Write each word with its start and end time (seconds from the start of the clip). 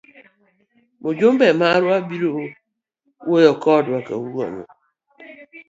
Mjumbe 1.01 1.47
marwa 1.59 1.95
biro 2.07 2.29
wuoyo 3.27 3.53
kodwa 3.63 3.97
kawuono. 4.07 4.63